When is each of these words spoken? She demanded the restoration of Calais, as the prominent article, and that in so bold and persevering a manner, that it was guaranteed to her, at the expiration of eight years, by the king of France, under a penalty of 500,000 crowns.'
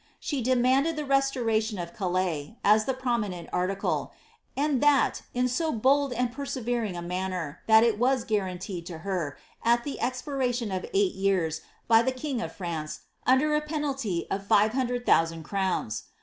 She 0.19 0.41
demanded 0.41 0.95
the 0.95 1.05
restoration 1.05 1.77
of 1.77 1.93
Calais, 1.93 2.57
as 2.63 2.85
the 2.85 2.93
prominent 2.95 3.47
article, 3.53 4.13
and 4.57 4.81
that 4.81 5.21
in 5.35 5.47
so 5.47 5.71
bold 5.71 6.11
and 6.11 6.31
persevering 6.31 6.97
a 6.97 7.03
manner, 7.03 7.59
that 7.67 7.83
it 7.83 7.99
was 7.99 8.23
guaranteed 8.23 8.87
to 8.87 8.97
her, 9.05 9.37
at 9.63 9.83
the 9.83 9.99
expiration 10.01 10.71
of 10.71 10.87
eight 10.95 11.13
years, 11.13 11.61
by 11.87 12.01
the 12.01 12.11
king 12.11 12.41
of 12.41 12.51
France, 12.51 13.01
under 13.27 13.53
a 13.53 13.61
penalty 13.61 14.25
of 14.31 14.43
500,000 14.47 15.43
crowns.' 15.43 16.05